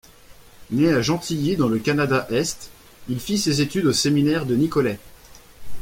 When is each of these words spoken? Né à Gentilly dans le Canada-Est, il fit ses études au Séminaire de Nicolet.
Né 0.71 0.89
à 0.91 1.03
Gentilly 1.03 1.55
dans 1.57 1.67
le 1.69 1.77
Canada-Est, 1.77 2.71
il 3.07 3.19
fit 3.19 3.37
ses 3.37 3.61
études 3.61 3.85
au 3.85 3.93
Séminaire 3.93 4.47
de 4.47 4.55
Nicolet. 4.55 4.97